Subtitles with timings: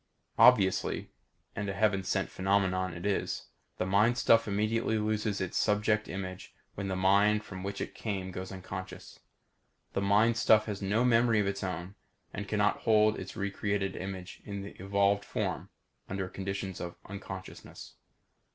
[0.39, 1.11] Obviously,
[1.55, 6.55] and a heaven sent phenomenon it is the mind stuff immediately loses its subject image
[6.73, 9.19] when the mind from which it came goes unconscious.
[9.93, 11.93] The mind stuff has no memory of its own
[12.33, 15.69] and cannot hold its recreated image in the evolved form
[16.09, 17.93] under conditions of unconsciousness.